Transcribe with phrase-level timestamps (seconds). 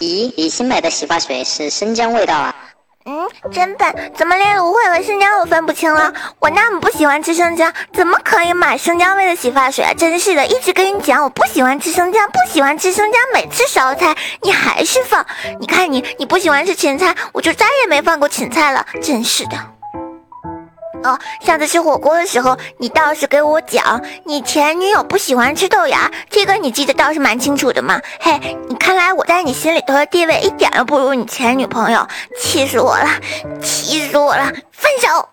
[0.00, 2.54] 咦，你新买的洗发水是生姜味道啊？
[3.04, 6.10] 嗯，真笨，怎么连芦荟和生姜都分不清了？
[6.38, 9.92] 我那么不喜欢吃生姜，怎么可以买生姜味的洗发水啊？
[9.92, 15.24] 真是的，一直跟你讲我不喜欢吃生姜，不喜欢吃生姜，每次烧菜你还是放。
[15.60, 18.86] 你看你，你不喜欢吃芹菜，我就再也没放过芹菜了。
[19.02, 19.56] 真是的。
[21.02, 28.00] 哦，上次吃火锅的时候，你倒是给我讲，你前女友不喜欢吃豆芽，这个你记得倒是蛮清楚的嘛。
[28.20, 32.06] 嘿，你看来我在你心里头的地位一点都不如你前女朋友，
[32.38, 33.08] 气死我了，
[33.62, 35.28] 气死我了，分手。